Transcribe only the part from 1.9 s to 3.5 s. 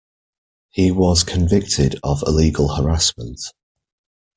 of illegal harassment.